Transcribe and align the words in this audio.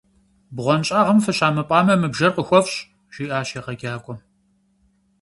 -Бгъуэнщӏагъым 0.55 1.19
фыщамыпӏамэ, 1.25 1.93
мы 1.97 2.07
бжэр 2.13 2.31
къухуэфщӏ,– 2.35 2.85
жиӏащ 3.13 3.49
егъэджакӏуэм. 3.57 4.19